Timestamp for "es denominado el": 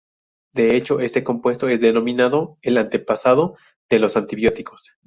1.69-2.79